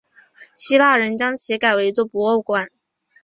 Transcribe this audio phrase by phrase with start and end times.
[0.55, 2.71] 希腊人将其改为一座博物馆。